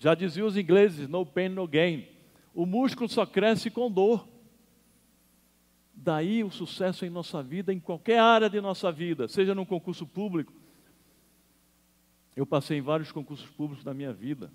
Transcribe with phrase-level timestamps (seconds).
[0.00, 2.08] Já diziam os ingleses, no pain, no gain.
[2.54, 4.26] O músculo só cresce com dor.
[5.94, 10.06] Daí o sucesso em nossa vida, em qualquer área de nossa vida, seja num concurso
[10.06, 10.54] público.
[12.34, 14.50] Eu passei em vários concursos públicos na minha vida.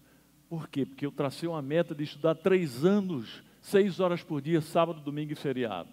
[0.49, 0.83] Por quê?
[0.83, 5.31] Porque eu tracei uma meta de estudar três anos, seis horas por dia, sábado, domingo
[5.31, 5.89] e feriado.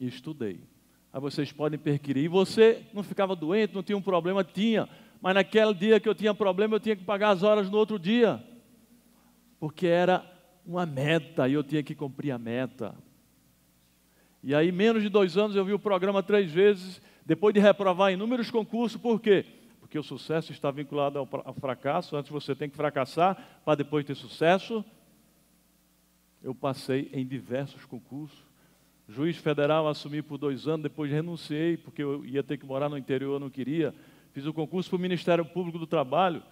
[0.00, 0.58] E estudei.
[1.12, 2.24] Aí vocês podem perquirir.
[2.24, 4.42] E você não ficava doente, não tinha um problema?
[4.42, 4.88] Tinha.
[5.20, 7.98] Mas naquele dia que eu tinha problema, eu tinha que pagar as horas no outro
[7.98, 8.42] dia.
[9.58, 10.24] Porque era
[10.64, 12.94] uma meta e eu tinha que cumprir a meta.
[14.42, 18.12] E aí, menos de dois anos, eu vi o programa três vezes, depois de reprovar
[18.12, 19.44] inúmeros concursos, por quê?
[19.80, 24.14] Porque o sucesso está vinculado ao fracasso, antes você tem que fracassar para depois ter
[24.14, 24.82] sucesso.
[26.42, 28.38] Eu passei em diversos concursos.
[29.06, 32.96] Juiz federal assumi por dois anos, depois renunciei, porque eu ia ter que morar no
[32.96, 33.94] interior, eu não queria.
[34.32, 36.42] Fiz o concurso para o Ministério Público do Trabalho,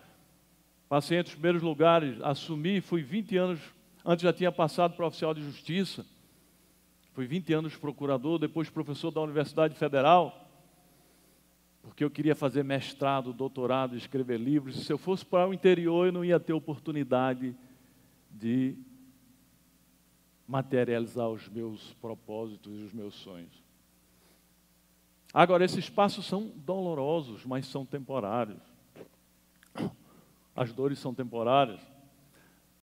[0.89, 3.61] passei entre os primeiros lugares, assumi, fui 20 anos,
[4.05, 6.05] antes já tinha passado para oficial de justiça.
[7.13, 10.49] Fui 20 anos procurador, depois professor da Universidade Federal,
[11.83, 14.85] porque eu queria fazer mestrado, doutorado, escrever livros.
[14.85, 17.57] Se eu fosse para o interior, eu não ia ter oportunidade
[18.31, 18.77] de
[20.47, 23.68] materializar os meus propósitos e os meus sonhos.
[25.33, 28.63] Agora, esses passos são dolorosos, mas são temporários.
[30.57, 31.81] As dores são temporárias.